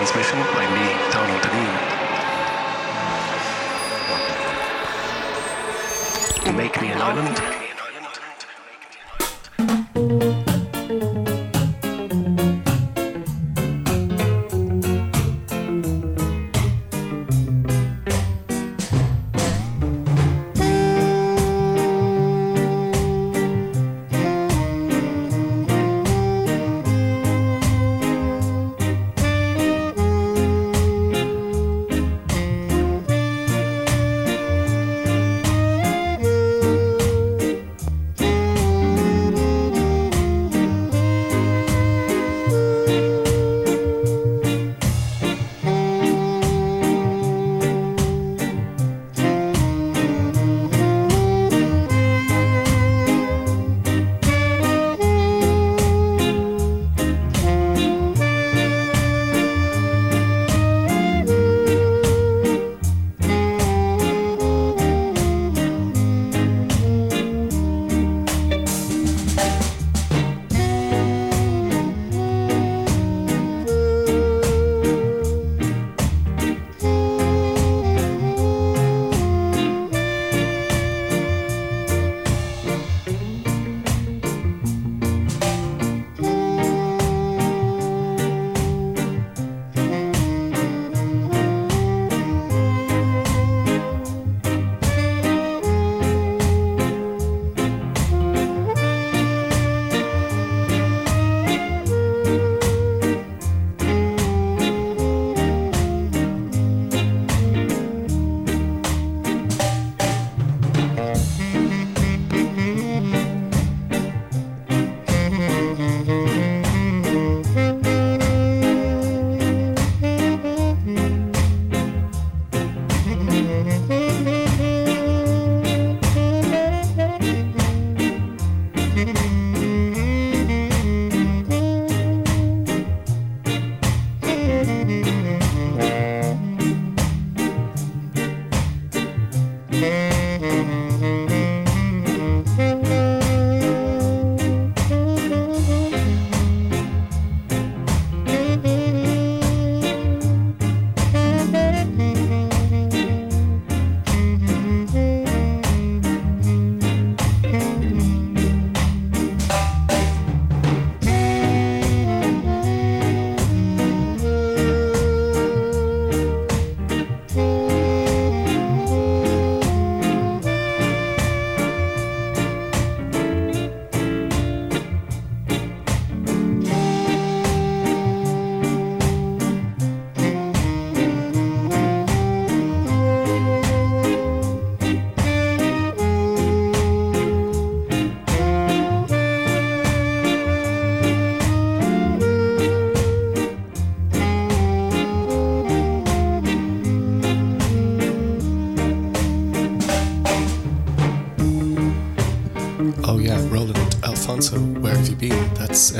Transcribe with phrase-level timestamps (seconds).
[0.00, 1.76] transmission by me, Donal Dineen.
[6.56, 7.69] Make me an island.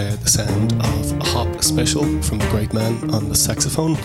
[0.00, 3.98] Uh, the sound of a hop special from the great man on the saxophone.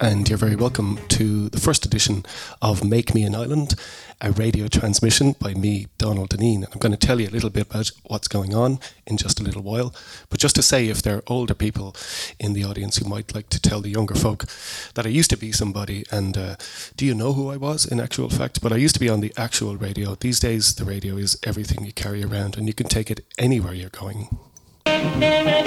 [0.00, 2.26] And you're very welcome to the first edition
[2.60, 3.76] of Make Me an Island,
[4.20, 6.66] a radio transmission by me, Donal Dineen.
[6.72, 9.44] I'm going to tell you a little bit about what's going on in just a
[9.44, 9.94] little while.
[10.30, 11.94] But just to say, if there are older people
[12.40, 14.46] in the audience who might like to tell the younger folk
[14.94, 16.56] that I used to be somebody, and uh,
[16.96, 18.60] do you know who I was in actual fact?
[18.60, 20.16] But I used to be on the actual radio.
[20.16, 23.74] These days, the radio is everything you carry around, and you can take it anywhere
[23.74, 24.36] you're going.
[24.86, 25.66] Música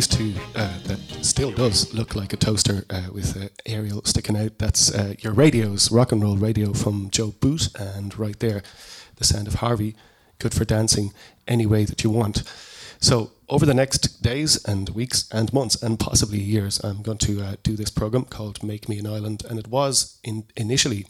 [0.00, 4.36] used to, uh, that still does look like a toaster uh, with an aerial sticking
[4.36, 4.58] out.
[4.58, 8.62] That's uh, your radios, rock and roll radio from Joe Boot, and right there,
[9.16, 9.96] the sound of Harvey,
[10.38, 11.12] good for dancing
[11.46, 12.44] any way that you want.
[13.00, 17.42] So, over the next days and weeks and months and possibly years, I'm going to
[17.42, 19.42] uh, do this program called Make Me an Island.
[19.48, 21.06] And it was in, initially,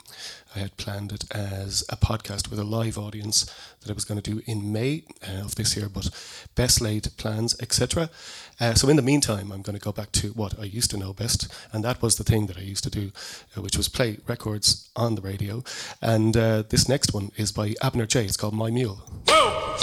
[0.54, 3.44] I had planned it as a podcast with a live audience
[3.80, 6.10] that I was going to do in May uh, of this year, but
[6.54, 8.10] best laid plans, etc.
[8.58, 10.96] Uh, so in the meantime, I'm going to go back to what I used to
[10.98, 13.12] know best, and that was the thing that I used to do,
[13.56, 15.62] uh, which was play records on the radio.
[16.02, 18.24] And uh, this next one is by Abner J.
[18.24, 19.02] It's called My Mule.
[19.28, 19.76] Whoa,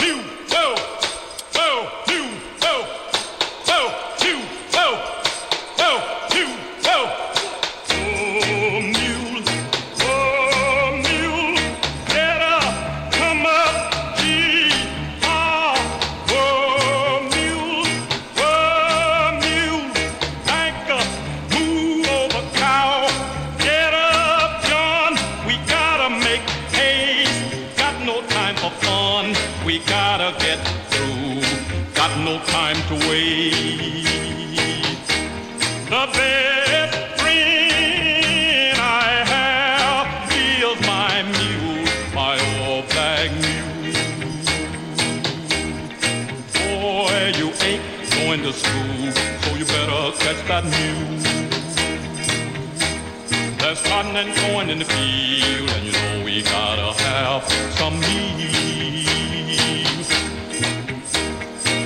[54.17, 57.43] and corn in the field, and you know we gotta have
[57.77, 58.49] some meat.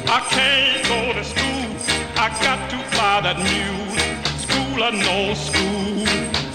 [0.07, 1.67] I can't go to school,
[2.15, 3.97] I got to buy that mule.
[4.45, 6.05] School or no school,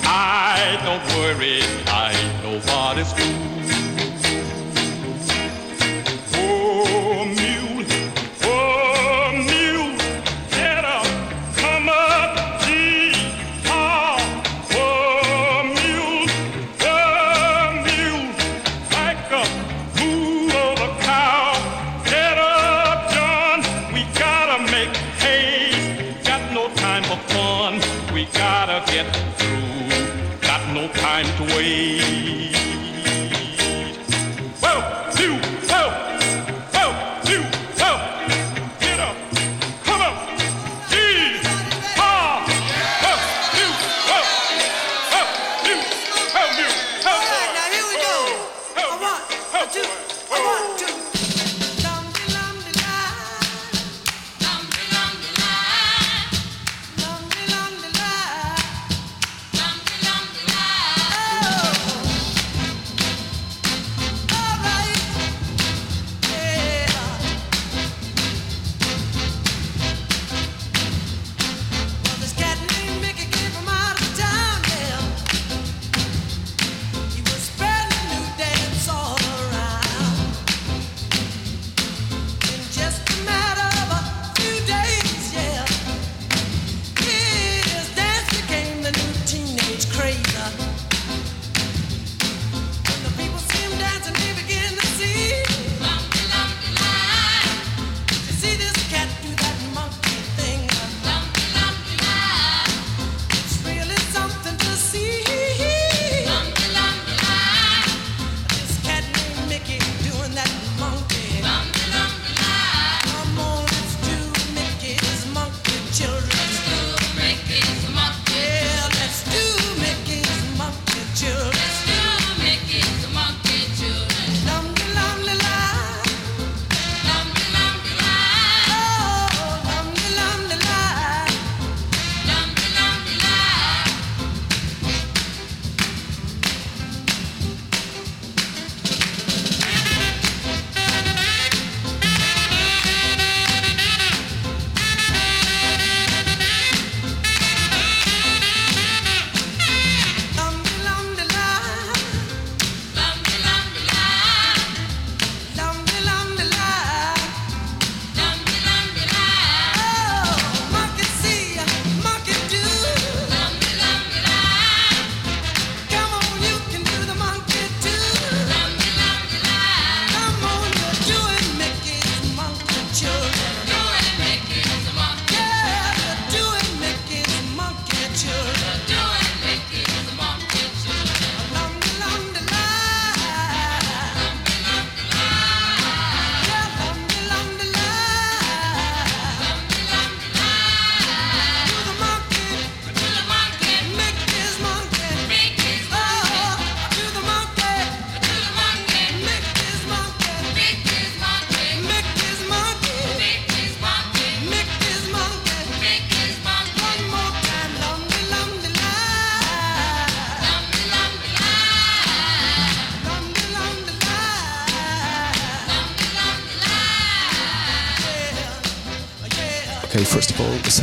[0.05, 3.66] I don't worry, I ain't nobody's fool.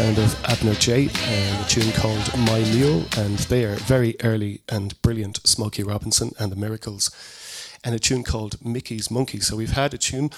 [0.03, 4.59] Sound of Abner J and a tune called My Mule, and they are very early
[4.67, 7.09] and brilliant Smokey Robinson and the Miracles,
[7.85, 9.39] and a tune called Mickey's Monkey.
[9.39, 10.31] So we've had a tune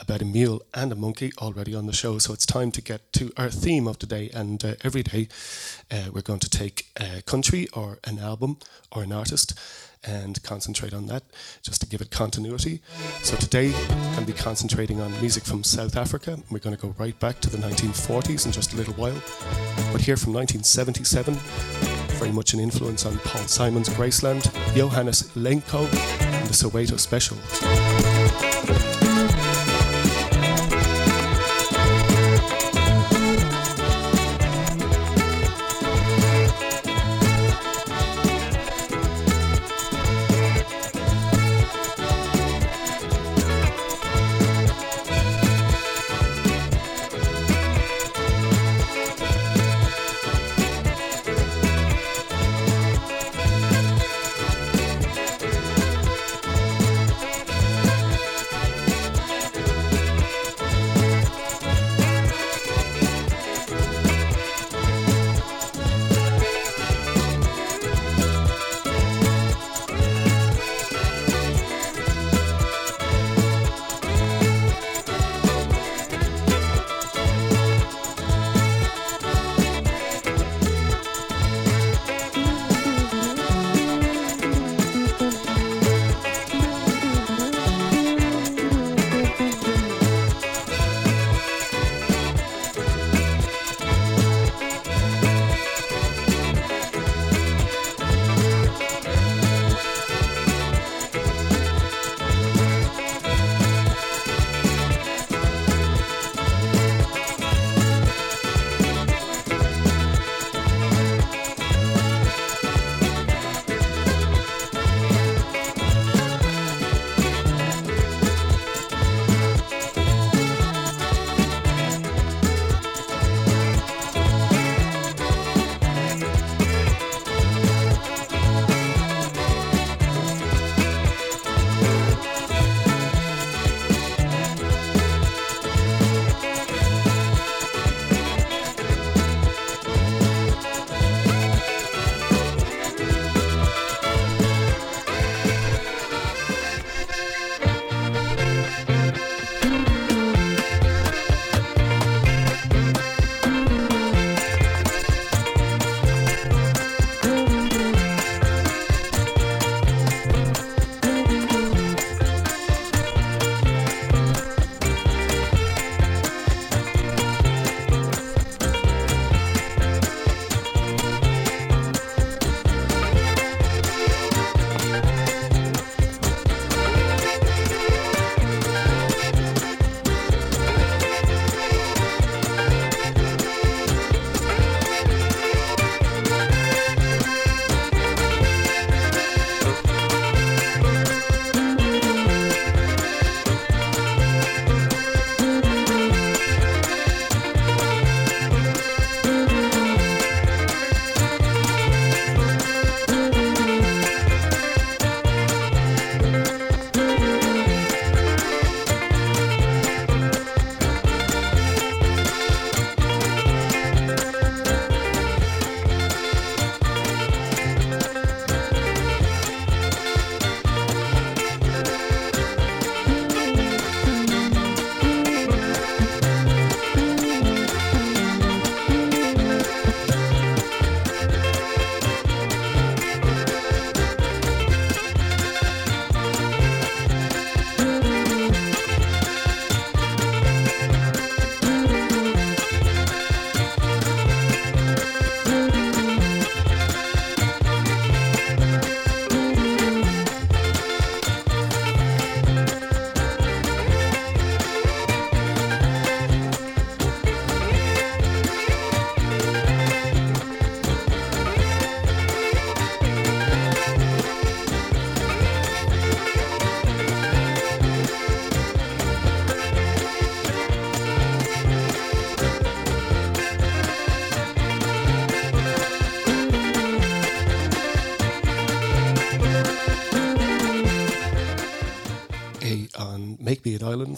[0.00, 3.12] about a mule and a monkey already on the show, so it's time to get
[3.12, 4.30] to our theme of today.
[4.34, 5.28] And uh, every day
[5.92, 8.56] uh, we're going to take a country or an album
[8.90, 9.56] or an artist
[10.06, 11.22] and concentrate on that
[11.62, 12.80] just to give it continuity.
[13.22, 16.38] So today I'm going to be concentrating on music from South Africa.
[16.50, 19.20] We're going to go right back to the 1940s in just a little while.
[19.92, 21.34] But here from 1977,
[22.18, 24.44] very much an influence on Paul Simon's Graceland,
[24.74, 25.84] Johannes Lenko,
[26.20, 28.53] and the Soweto Special.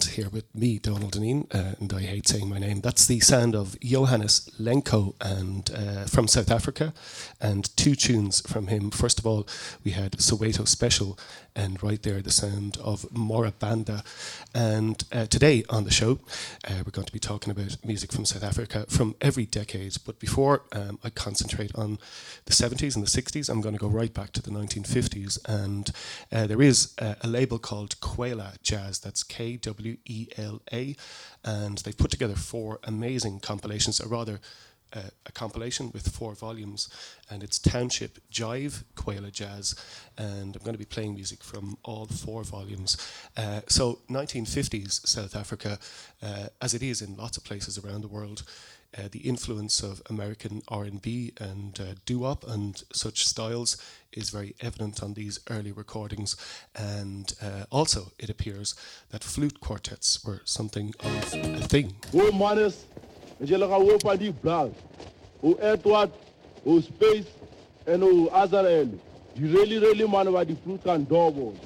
[0.05, 2.81] Here with me, Donal Dineen, uh, and I hate saying my name.
[2.81, 6.93] That's the sound of Johannes Lenko and uh, from South Africa,
[7.41, 8.91] and two tunes from him.
[8.91, 9.47] First of all,
[9.83, 11.17] we had Soweto Special,
[11.57, 14.05] and right there the sound of Morabanda.
[14.53, 16.19] And uh, today on the show,
[16.65, 19.97] uh, we're going to be talking about music from South Africa from every decade.
[20.05, 21.97] But before um, I concentrate on
[22.45, 25.39] the 70s and the 60s, I'm going to go right back to the 1950s.
[25.45, 25.91] And
[26.31, 28.99] uh, there is a label called Kwela Jazz.
[28.99, 30.95] That's K W E L A,
[31.43, 34.39] and they've put together four amazing compilations, or rather.
[34.93, 36.89] A compilation with four volumes,
[37.29, 39.75] and it's Township Jive, Kwela Jazz,
[40.17, 42.97] and I'm going to be playing music from all four volumes.
[43.35, 45.77] Uh, so, 1950s South Africa,
[46.23, 48.43] uh, as it is in lots of places around the world,
[48.97, 53.77] uh, the influence of American R&B and uh, doo-wop and such styles
[54.13, 56.35] is very evident on these early recordings.
[56.75, 58.75] And uh, also, it appears
[59.09, 61.95] that flute quartets were something of a thing.
[62.13, 62.85] O Manus,
[63.39, 64.73] Angelica Wopadi Brag,
[65.43, 66.11] O Edward,
[66.65, 67.27] O Space,
[67.85, 68.97] and O Azarel.
[69.35, 71.59] You really, really man about the flute and doubles.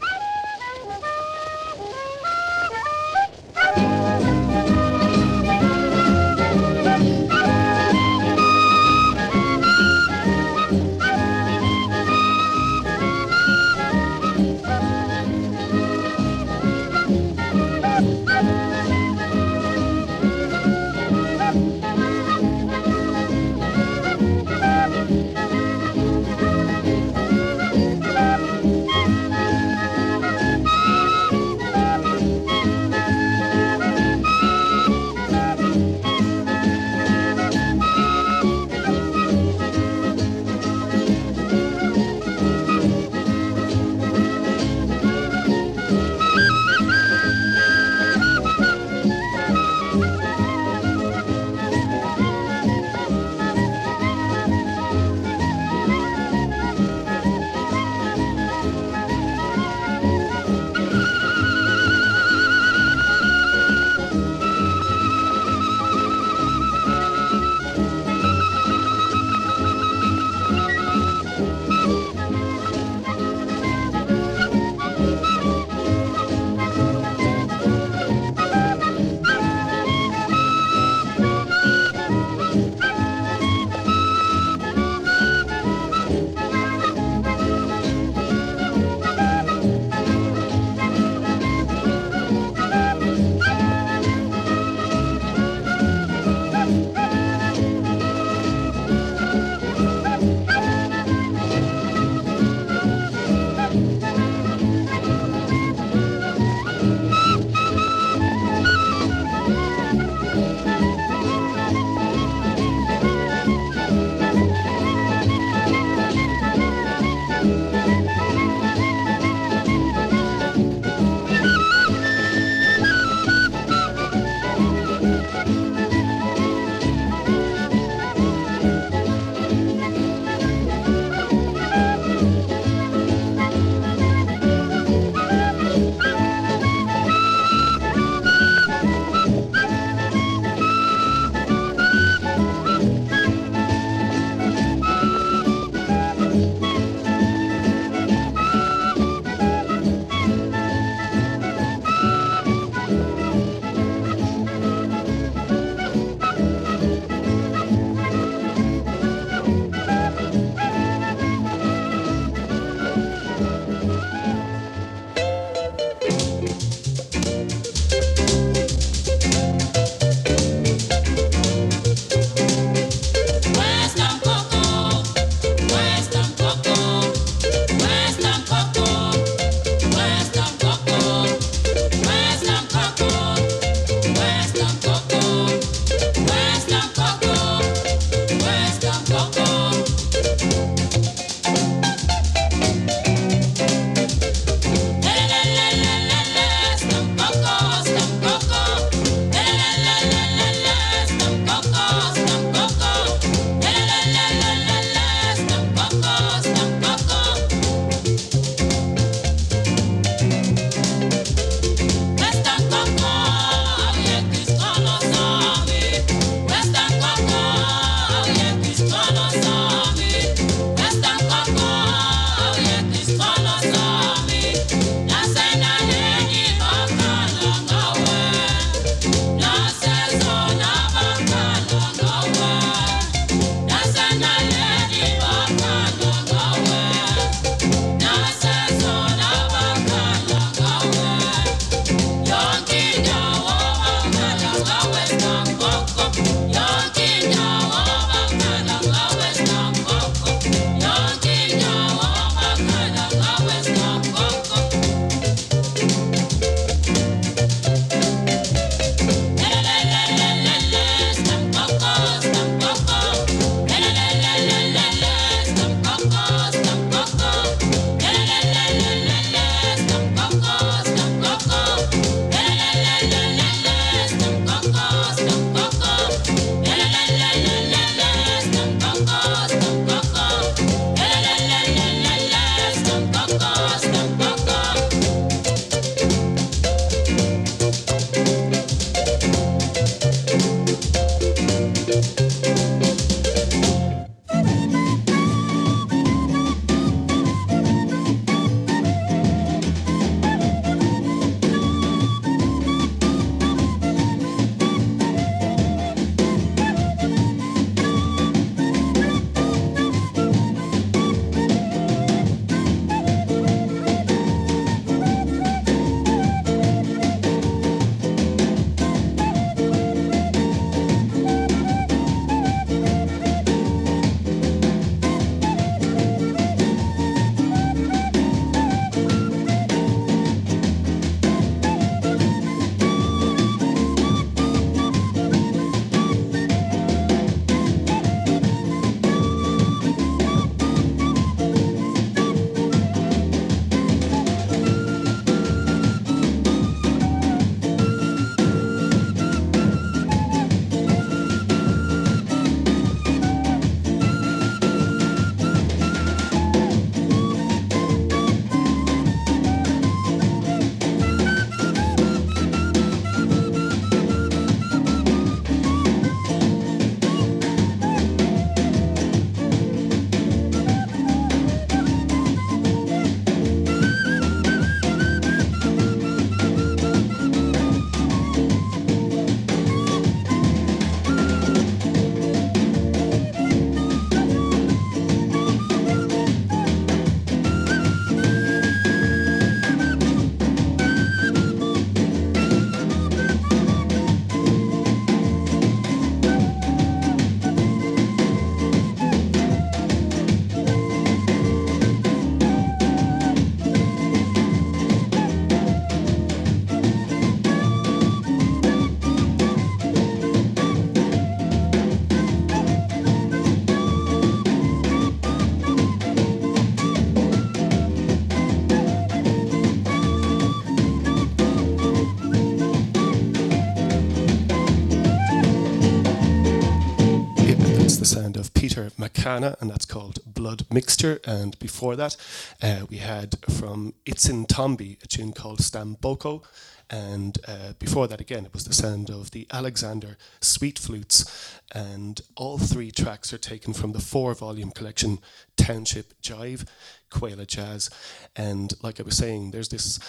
[429.24, 431.20] And that's called Blood Mixture.
[431.26, 432.18] And before that,
[432.62, 436.44] uh, we had from Itzin Tombi a tune called Stamboko.
[436.90, 441.60] And uh, before that, again, it was the sound of the Alexandra Sweet Flutes.
[441.72, 445.20] And all three tracks are taken from the four volume collection
[445.56, 446.68] Township Jive,
[447.12, 447.92] Kwela Jazz.
[448.36, 450.00] And like I was saying, there's this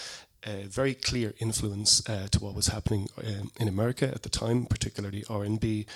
[0.44, 4.66] a very clear influence uh, to what was happening um, in America at the time,
[4.66, 5.86] particularly R&B,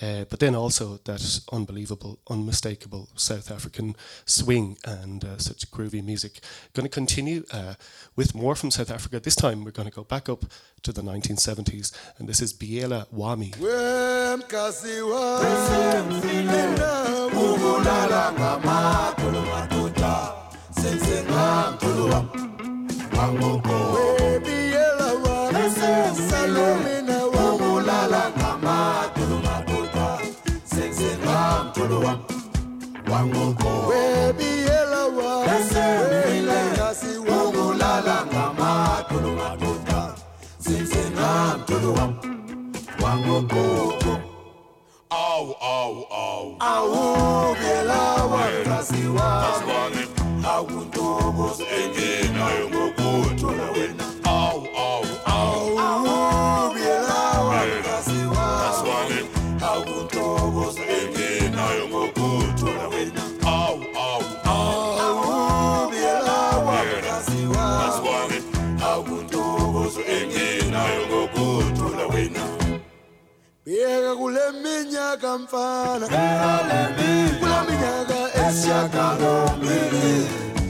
[0.00, 6.40] uh, but then also that unbelievable, unmistakable South African swing and uh, such groovy music.
[6.72, 7.74] Going to continue uh,
[8.16, 9.20] with more from South Africa.
[9.20, 10.44] This time we're going to go back up
[10.82, 13.54] to the 1970s, and this is Biela Wami.
[45.10, 46.56] Awu, awu, awu.
[46.60, 50.01] Awu, bela wakasi wami.
[50.44, 54.11] Akuntokozo engenayo ngokuthola wena.
[73.66, 76.06] Bheka kule minyaka mfana.
[77.40, 80.26] Kule minyaka esishiyagalombili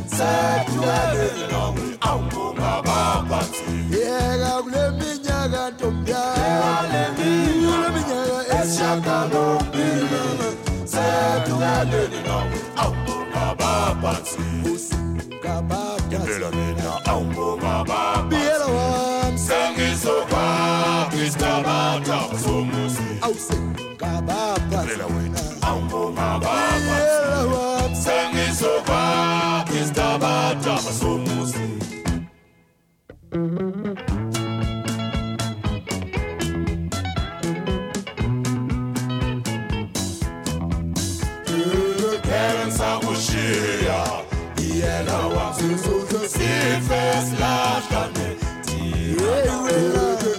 [0.07, 3.65] sethukane Nawe awungabaphathi.
[3.91, 10.23] Bheka kule minyaka ntombiyana kule minyaka esishiyagalombili
[10.85, 14.43] sethukane nawe awungabaphathi.
[15.41, 18.29] ngabaphathi Impela mina awungabaphathi.
[18.29, 19.39] Biyela wami.
[19.39, 22.19] Sengizokwakha isitabata
[23.23, 26.83] Impela wena awungabaphathi.
[26.85, 31.69] Biyela wami Sengizokwakha isitabata somuzi.
[42.79, 44.01] Sakushiya
[44.59, 48.29] yena wamzuzu sifes lahlane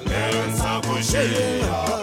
[0.09, 2.02] Karen sakushiya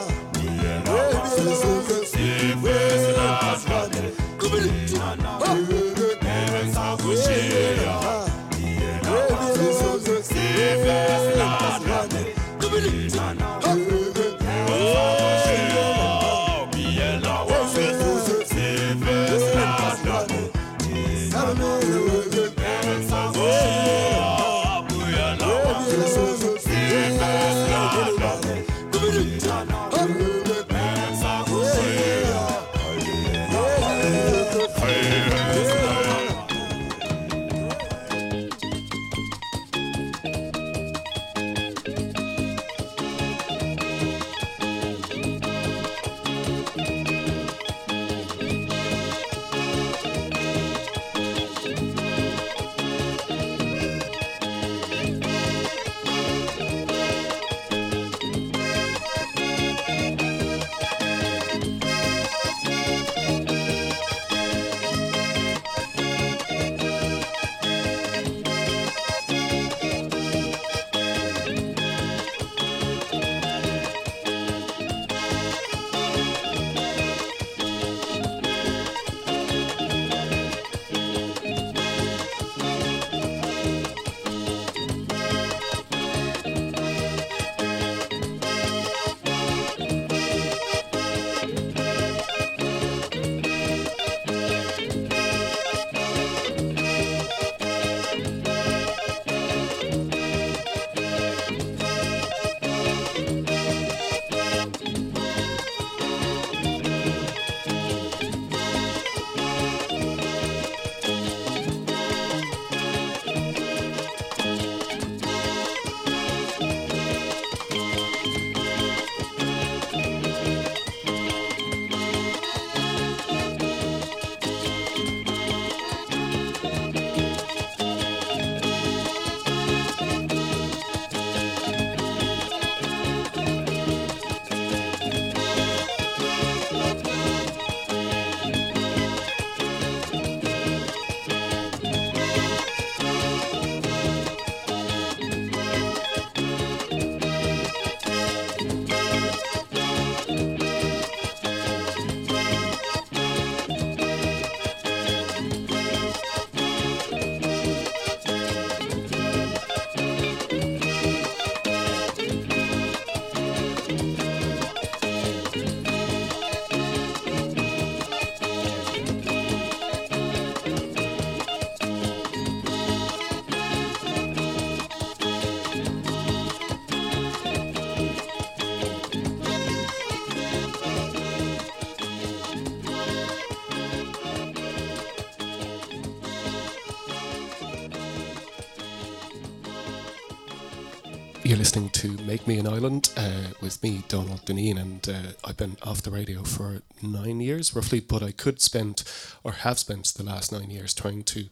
[191.51, 195.57] You're listening to Make Me an Island uh, with me, Donal Dineen, and uh, I've
[195.57, 199.03] been off the radio for nine years roughly, but I could spend
[199.43, 201.47] or have spent the last nine years trying to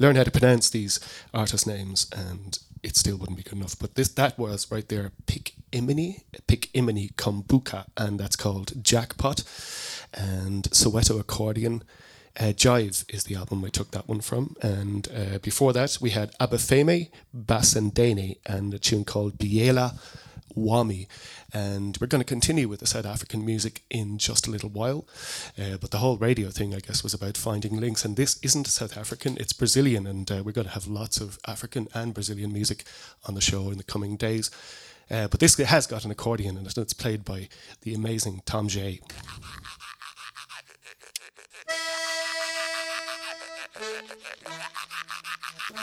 [0.00, 0.98] learn how to pronounce these
[1.32, 3.78] artist names, and it still wouldn't be good enough.
[3.78, 9.44] But this that was right there, Pick Imini, Pick Imini Kombuka, and that's called Jackpot,
[10.12, 11.84] and Soweto Accordion.
[12.38, 14.54] Uh, Jive is the album I took that one from.
[14.62, 19.98] And uh, before that, we had Abafeme, Basendene, and a tune called Biela
[20.56, 21.08] Wami.
[21.52, 25.06] And we're going to continue with the South African music in just a little while.
[25.58, 28.04] Uh, but the whole radio thing, I guess, was about finding links.
[28.04, 30.06] And this isn't South African, it's Brazilian.
[30.06, 32.84] And uh, we're going to have lots of African and Brazilian music
[33.26, 34.50] on the show in the coming days.
[35.10, 37.48] Uh, but this has got an accordion in it, and it's played by
[37.82, 39.00] the amazing Tom J.
[45.70, 45.76] I'm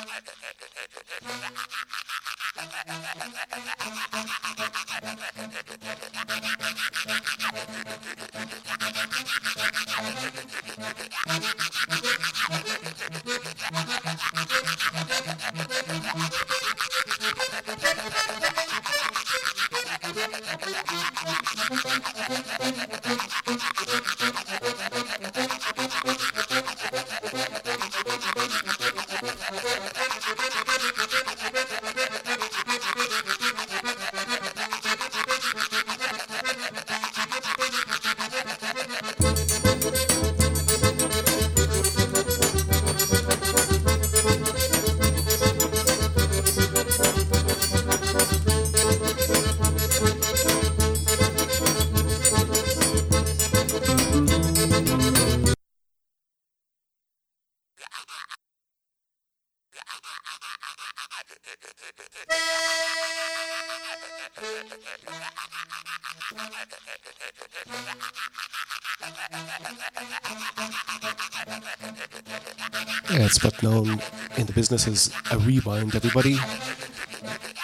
[73.26, 74.00] It's but known
[74.38, 76.38] in the business as a rewind, everybody.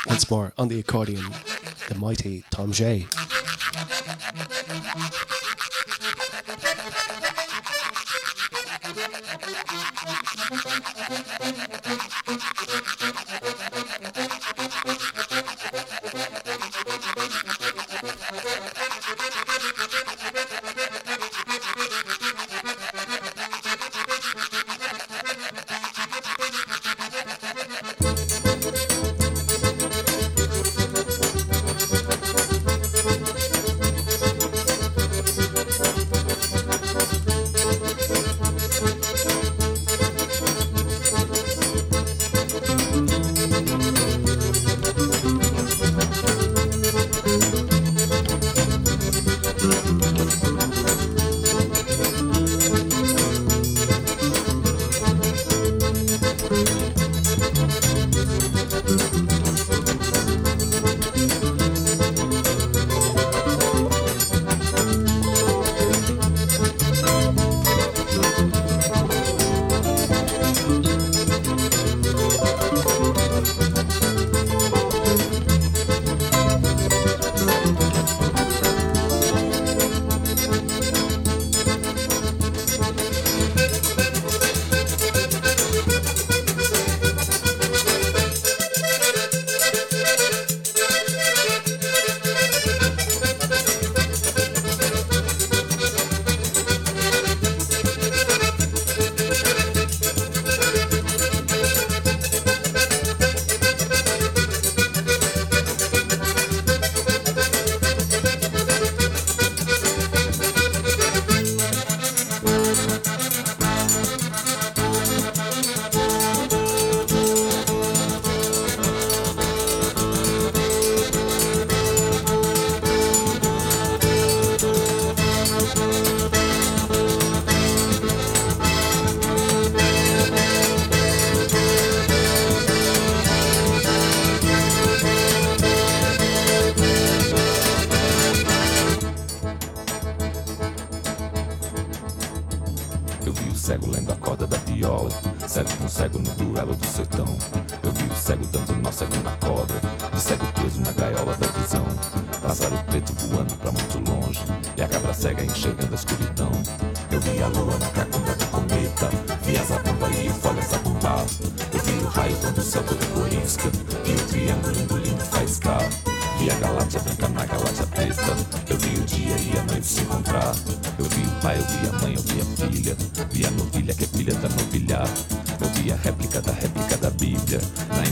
[0.07, 1.23] Once more, on the accordion,
[1.87, 3.05] the mighty Tom J.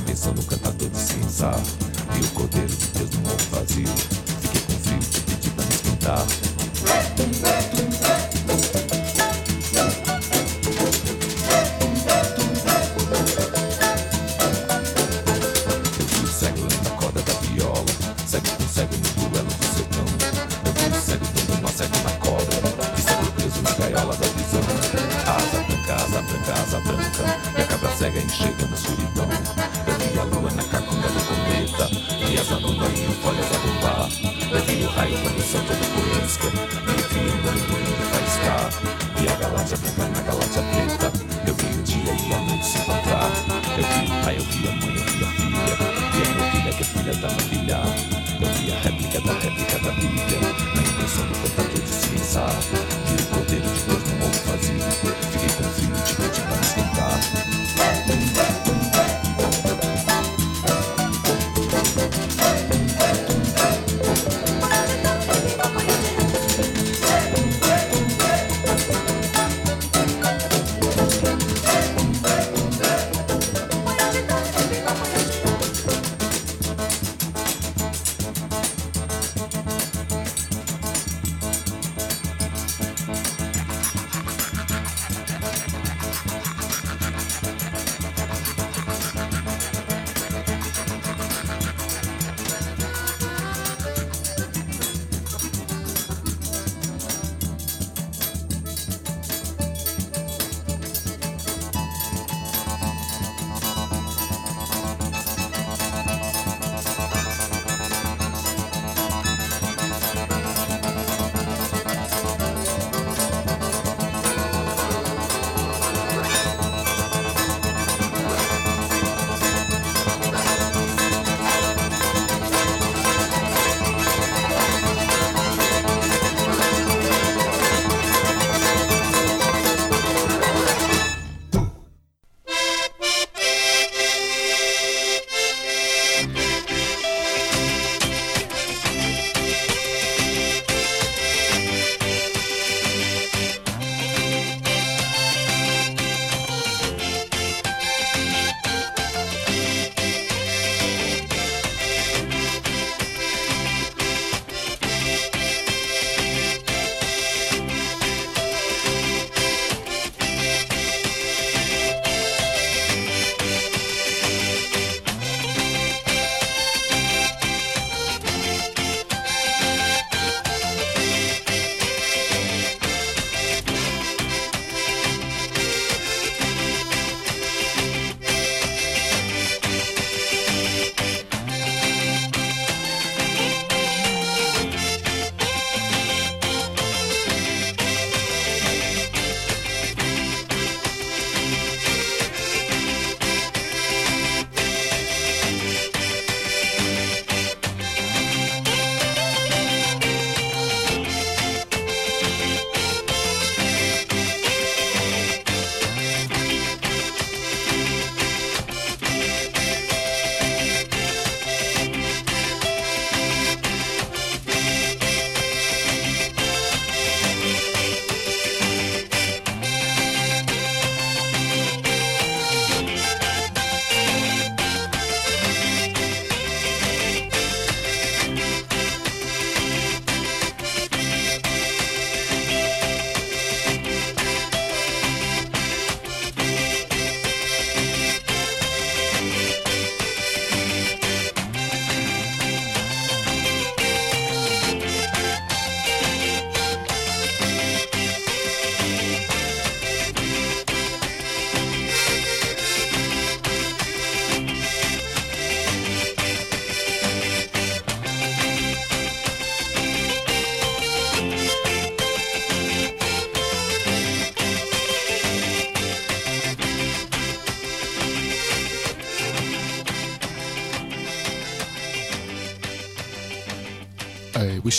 [0.10, 1.52] Pensou no cantador de cinza.
[2.18, 3.88] E o cordeiro de Deus no morro vazio.
[4.42, 6.26] Fiquei com frio, te pedi pra me esquentar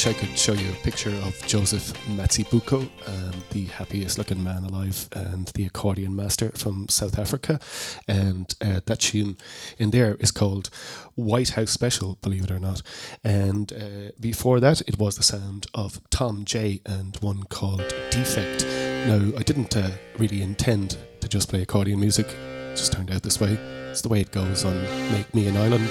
[0.01, 4.64] wish I could show you a picture of Joseph Matsibuko, um, the happiest looking man
[4.64, 7.61] alive and the accordion master from South Africa.
[8.09, 9.36] And uh, that tune
[9.76, 10.70] in there is called
[11.16, 12.80] White House Special, believe it or not.
[13.22, 18.64] And uh, before that, it was the sound of Tom J and one called Defect.
[19.07, 23.22] Now, I didn't uh, really intend to just play accordion music, it just turned out
[23.22, 23.53] this way.
[23.90, 24.80] It's the way it goes on
[25.12, 25.88] Make Me an Island.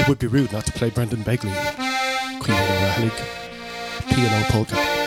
[0.00, 1.91] It would be rude not to play Brendan Begley,
[4.08, 5.01] P&O Polka.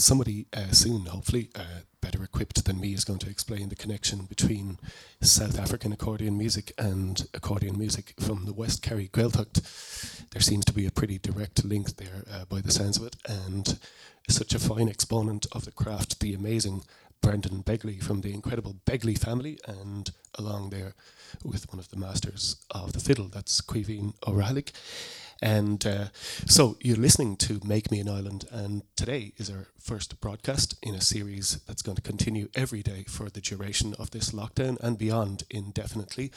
[0.00, 4.20] Somebody uh, soon, hopefully, uh, better equipped than me, is going to explain the connection
[4.20, 4.78] between
[5.20, 9.60] South African accordion music and accordion music from the West Kerry Gaeltacht.
[10.30, 13.16] There seems to be a pretty direct link there uh, by the sounds of it,
[13.28, 13.78] and
[14.26, 16.82] such a fine exponent of the craft, the amazing
[17.20, 20.94] Brendan Begley from the incredible Begley family, and along there
[21.44, 24.64] with one of the masters of the fiddle, that's Caoimhín O'Reilly.
[25.42, 26.08] And uh,
[26.46, 30.94] so you're listening to Make Me an Island, and today is our first broadcast in
[30.94, 34.98] a series that's going to continue every day for the duration of this lockdown and
[34.98, 36.30] beyond indefinitely.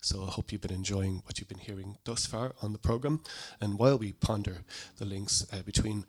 [0.00, 3.20] So I hope you've been enjoying what you've been hearing thus far on the programme.
[3.60, 4.58] And while we ponder
[4.96, 6.04] the links uh, between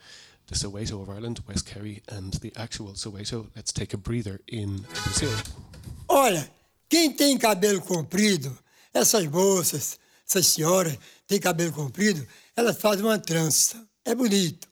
[0.49, 4.83] the Soweto of Ireland, West Kerry, and the actual Soweto, let's take a breather in
[5.03, 5.29] Brazil.
[6.07, 6.49] Olha,
[6.89, 8.57] quem tem cabelo comprido,
[8.91, 10.97] essas moças, essas senhoras
[11.27, 13.87] têm cabelo comprido, elas fazem uma trança.
[14.03, 14.67] É bonito.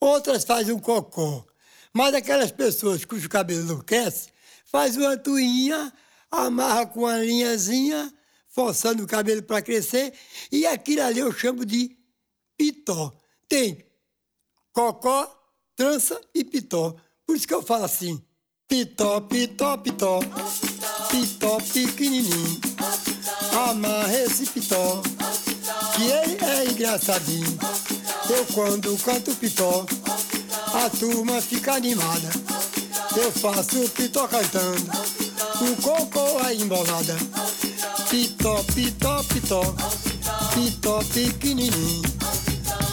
[0.00, 1.44] Outras fazem um cocó.
[1.92, 4.28] Mas aquelas pessoas cujo cabelo enlouquece,
[4.64, 5.92] faz uma tuinha,
[6.30, 8.12] amarra com uma linhazinha,
[8.48, 10.12] forçando o cabelo para crescer,
[10.52, 11.96] e aquilo ali eu chamo de
[12.56, 13.12] pitó.
[13.48, 13.85] Tem
[14.76, 15.26] cocó,
[15.74, 16.94] trança e pitó.
[17.26, 18.22] Por isso que eu falo assim:
[18.68, 20.20] pitó, pitó, pitó,
[21.10, 22.60] pitó pequenininho,
[23.70, 25.00] amarra esse pitó,
[25.94, 27.58] que ele é engraçadinho.
[28.28, 29.86] Eu quando canto pitó,
[30.74, 32.28] a turma fica animada.
[33.16, 34.92] Eu faço pitó cantando,
[35.62, 37.16] o cocô é embolada.
[38.10, 39.62] Pitó, pitó, pitó,
[40.54, 42.15] pitó pequenininho,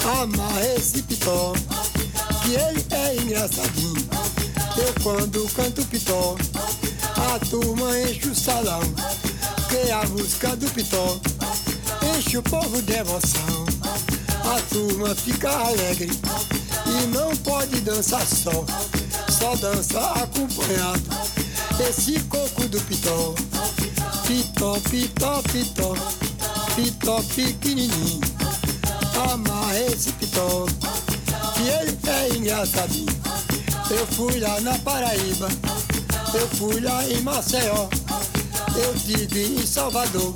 [0.06, 1.54] amarra esse pitó,
[2.44, 4.08] que ele é engraçadinho.
[4.78, 6.36] Eu quando canto pitó,
[7.34, 8.82] a turma enche o salão,
[9.70, 11.20] que a música do pitó
[12.18, 13.66] enche o povo de emoção.
[14.46, 16.12] A turma fica alegre
[16.86, 18.66] e não pode dançar só,
[19.30, 21.04] só dança acompanhado.
[21.88, 23.34] Esse coco do pitó,
[24.28, 25.96] pitó, pitó, pitó,
[26.76, 28.22] pitó pequenininho,
[29.32, 30.66] amarra esse pitó,
[31.56, 33.14] que ele é engraçadinho.
[33.90, 35.48] Eu fui lá na Paraíba,
[36.34, 37.88] eu fui lá em Maceió,
[38.76, 40.34] eu tive em Salvador,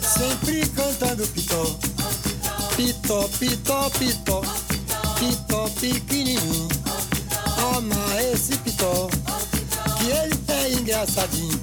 [0.00, 1.76] sempre cantando pitó.
[2.76, 4.42] Pitó, pitó, pitó,
[5.18, 6.68] pitó pequenininho,
[7.74, 9.08] amarra esse pitó,
[9.98, 11.60] que ele é engraçadinho.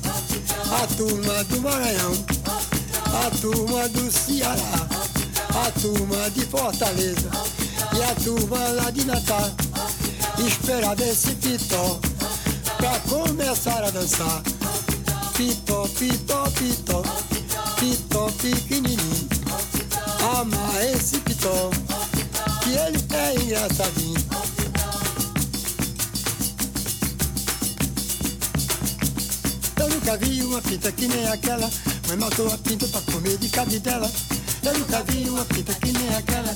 [0.72, 2.26] A turma do Maranhão,
[3.06, 4.93] a turma do Ceará,
[5.56, 7.30] a turma de Fortaleza
[7.96, 9.52] e a turma lá de Natal
[10.40, 12.00] esperava esse pitó
[12.78, 14.42] pra começar a dançar.
[15.36, 17.04] Pitó, pitó, pitó,
[17.80, 19.30] pitó pequenininho,
[20.38, 21.70] amarra esse pitó,
[22.64, 24.24] que ele é engraçadinho.
[29.80, 31.70] Eu nunca vi uma pinta que nem aquela,
[32.08, 34.10] mas matou a pinta pra comer de cabidela.
[34.66, 36.56] Eu nunca vi uma pinta que nem aquela,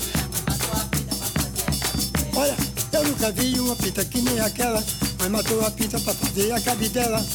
[2.35, 2.55] Olha,
[2.93, 4.81] eu nunca vi uma pinta que nem aquela,
[5.19, 7.25] mas matou a pinta pra fazer a cabidela.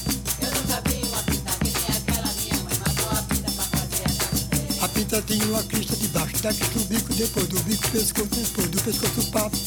[0.41, 4.05] Eu nunca vi uma pinta que nem aquela, minha mãe matou a pinta pra fazer
[4.05, 4.85] a cabidela.
[4.85, 8.69] A pinta tinha uma crista debaixo da crista o bico, depois do bico pescoço, depois
[8.69, 9.59] do pescoço papo.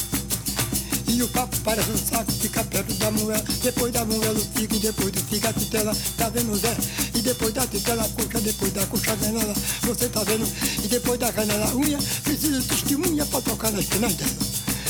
[1.16, 4.78] E o papo parece um saco, fica perto da moela, depois da moela o figo,
[4.78, 6.76] depois do figo a titela, tá vendo Zé?
[7.16, 9.54] E depois da titela a coxa, depois da coxa a canela,
[9.84, 10.46] você tá vendo?
[10.84, 14.36] E depois da canela unha, precisa de testemunha pra tocar nas penas dela.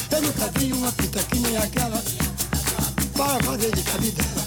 [0.10, 2.04] Eu nunca vi uma pinta que nem aquela
[3.14, 4.46] para fazer de cabidela.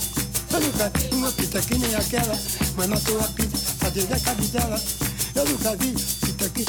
[0.51, 2.39] Eu nunca vi uma pinta que nem aquela,
[2.75, 4.83] mas matou a pinta fazer da cabidela.
[5.33, 5.93] Eu nunca vi
[6.27, 6.67] pinta que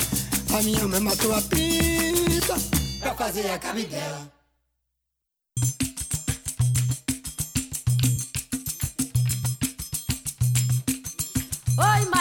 [0.53, 2.55] a minha mãe matou a pinta
[2.99, 4.38] pra fazer a cabidela.
[11.79, 12.18] Oi, mãe.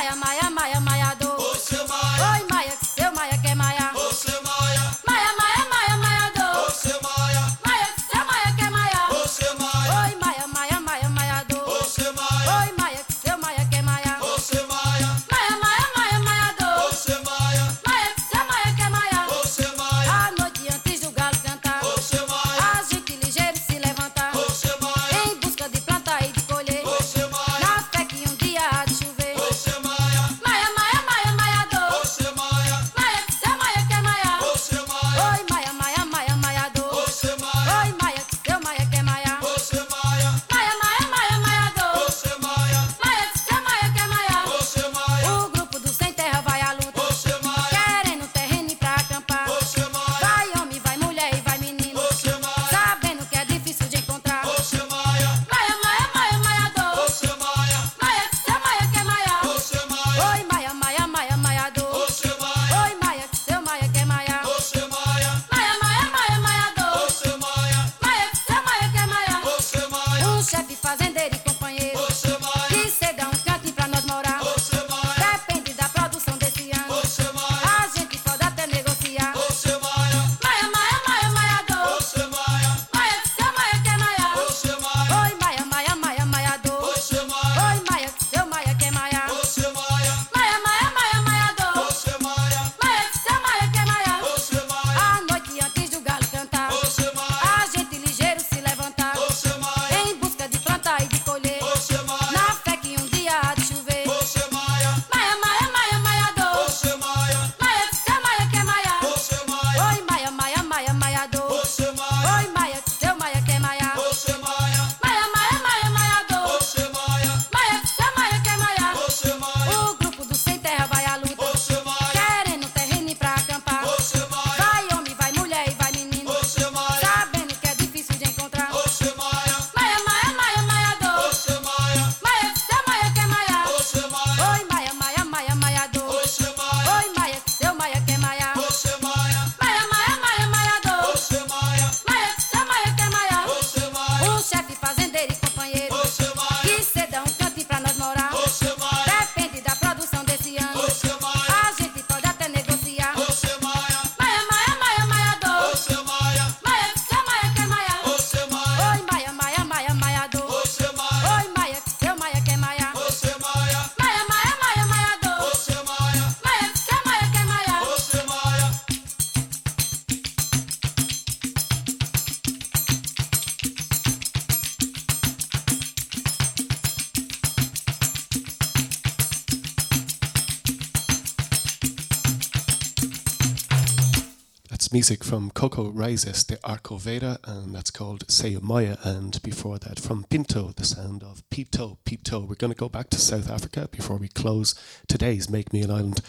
[184.99, 188.99] Music from Coco Raízes de Arcoverde, and that's called Sayumaya.
[189.07, 192.45] And before that, from Pinto, the sound of Pito, Pito.
[192.45, 194.75] We're going to go back to South Africa before we close
[195.07, 196.21] today's Make Me an Island.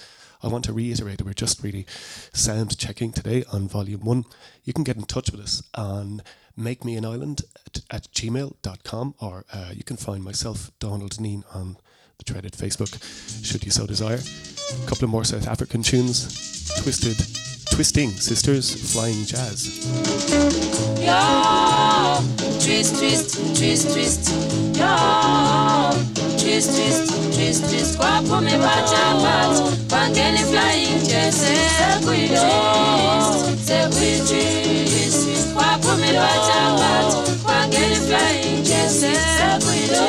[0.43, 1.87] I want to reiterate that we're just really
[2.31, 4.25] sound checking today on volume one.
[4.63, 6.21] You can get in touch with us on
[6.55, 11.43] make me an island at, at gmail.com or uh, you can find myself, Donal Dineen,
[11.55, 11.77] on
[12.19, 13.03] the dreaded Facebook,
[13.43, 14.19] should you so desire.
[14.19, 16.59] A couple of more South African tunes.
[16.83, 17.17] Twisted,
[17.79, 19.69] Twisting Sisters, Flying Jazz.
[20.99, 22.19] Yo,
[22.59, 24.29] twist, twist, twist, twist.
[24.75, 24.91] Yo,
[26.35, 27.97] twist, twist, twist, twist.
[27.97, 31.35] Kwaphuma ibathabatha, kwangena i-flying jazz.
[31.79, 32.43] Sekuyitwist,
[33.65, 35.53] sekuyitwist.
[35.53, 38.99] Kwaphuma ibathabatha, kwangena i-flying jazz.
[38.99, 40.03] Sekuyitwist,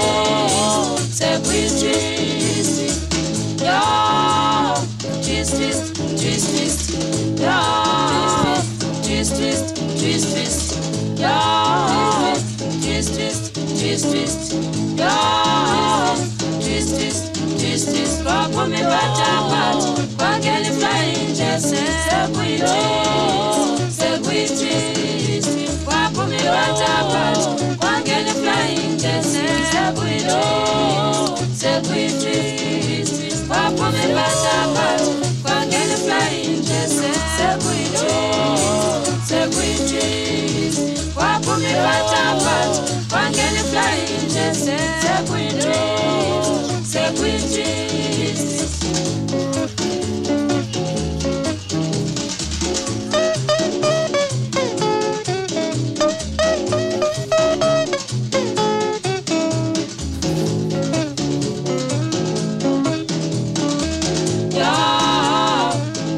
[1.19, 2.81] sekuyitwist.
[3.63, 3.79] Yo,
[5.23, 6.81] twist, twist, twist, twist.
[7.41, 7.57] Yo,
[9.03, 9.67] twist, twist,
[9.99, 10.61] twist, twist.
[11.21, 11.35] Yo,
[12.83, 13.43] twist, twist,
[13.79, 14.41] twist, twist.
[15.01, 15.15] Yo,
[16.61, 17.23] twist, twist,
[17.59, 18.17] twist, twist.
[18.25, 19.10] Kwaphuma ibathabatha,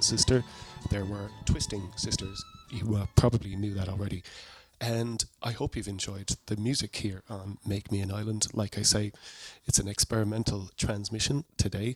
[0.07, 0.43] Sister,
[0.89, 4.23] there were Twisting Sisters you uh, probably knew that already.
[4.79, 8.47] And I hope you've enjoyed the music here on Make Me an Island.
[8.53, 9.11] Like I say,
[9.65, 11.95] it's an experimental transmission today.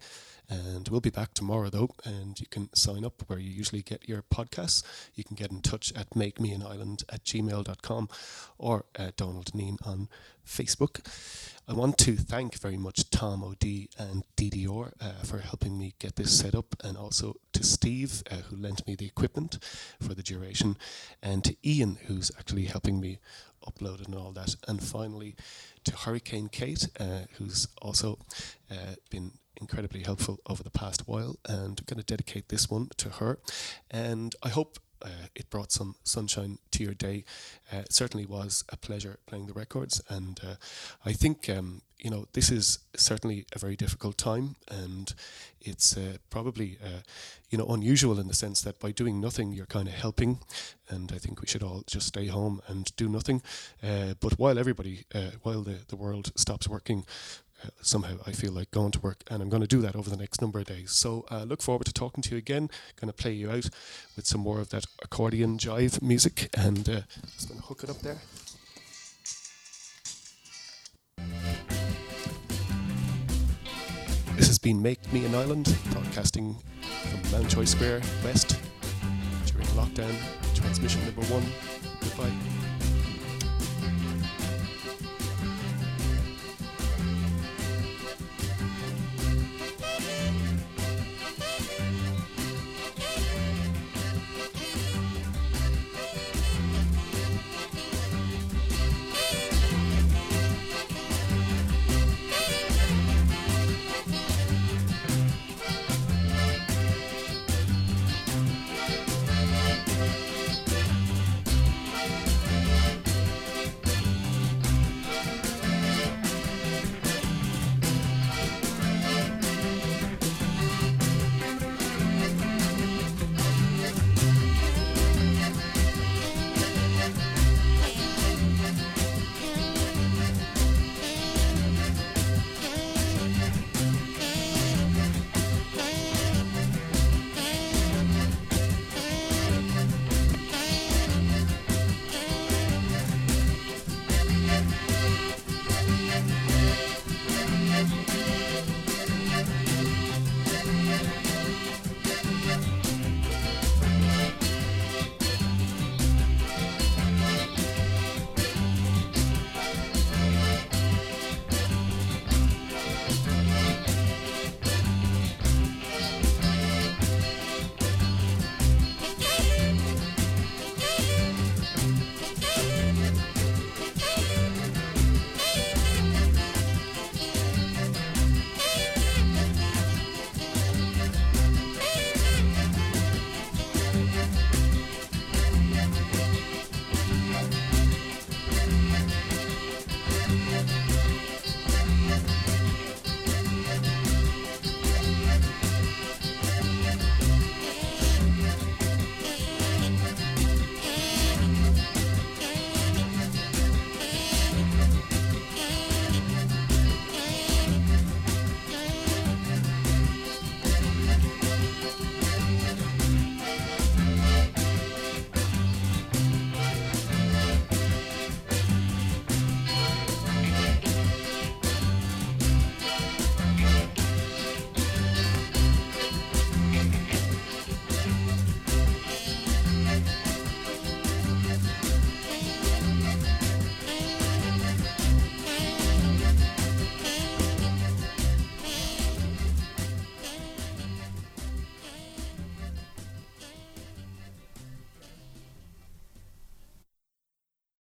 [0.51, 1.91] And we'll be back tomorrow, though.
[2.03, 4.83] And you can sign up where you usually get your podcasts.
[5.15, 8.09] You can get in touch at makemeanisland at gmail.com
[8.57, 10.09] or uh, Donal Dineen on
[10.45, 11.07] Facebook.
[11.67, 16.17] I want to thank very much Tom O'D and DDR uh, for helping me get
[16.17, 19.57] this set up, and also to Steve, uh, who lent me the equipment
[20.01, 20.75] for the duration,
[21.23, 23.19] and to Ian, who's actually helping me
[23.67, 24.55] upload and all that.
[24.67, 25.35] And finally,
[25.85, 28.19] to Hurricane Kate, uh, who's also
[28.69, 31.37] uh, been incredibly helpful over the past while.
[31.47, 33.39] And I'm going to dedicate this one to her.
[33.89, 37.23] And I hope uh, it brought some sunshine to your day.
[37.71, 40.55] Uh, it certainly was a pleasure playing the records, and uh,
[41.05, 45.13] I think um, you know this is certainly a very difficult time, and
[45.61, 47.01] it's uh, probably uh,
[47.49, 50.39] you know unusual in the sense that by doing nothing you're kind of helping,
[50.89, 53.41] and I think we should all just stay home and do nothing.
[53.83, 55.05] Uh, but while everybody,
[55.43, 57.05] while the the world stops working,
[57.81, 60.17] somehow I feel like going to work, and I'm going to do that over the
[60.17, 60.91] next number of days.
[60.91, 62.69] So uh, look forward to talking to you again.
[62.99, 63.69] Going to play you out
[64.15, 67.01] with some more of that accordion jive music, and uh,
[67.35, 68.17] just going to hook it up there.
[74.35, 78.59] This has been Make Me an Island, broadcasting from Mountjoy Square West
[79.45, 80.15] during lockdown,
[80.55, 81.45] transmission number one.
[81.99, 82.70] Goodbye.